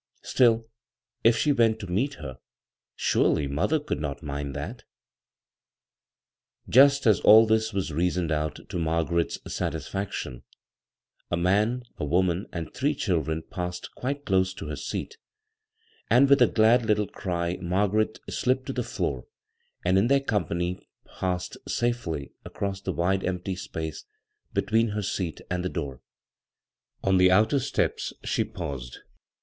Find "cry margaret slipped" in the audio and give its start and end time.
17.05-18.65